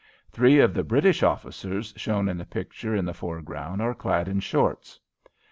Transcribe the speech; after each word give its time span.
Three 0.31 0.59
of 0.59 0.73
the 0.73 0.83
British 0.83 1.21
officers 1.21 1.93
shown 1.95 2.27
in 2.27 2.39
the 2.39 2.43
picture, 2.43 2.95
in 2.95 3.05
the 3.05 3.13
foreground, 3.13 3.83
are 3.83 3.93
clad 3.93 4.27
in 4.27 4.39
"shorts." 4.39 4.99